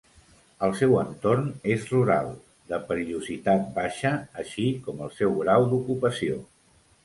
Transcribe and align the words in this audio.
El 0.67 0.71
seu 0.77 0.95
entorn 1.01 1.45
és 1.73 1.85
rural, 1.91 2.31
de 2.73 2.81
perillositat 2.89 3.69
baixa 3.77 4.15
així 4.45 4.69
com 4.89 5.07
el 5.09 5.15
seu 5.23 5.41
grau 5.45 5.71
d'ocupació. 5.77 6.45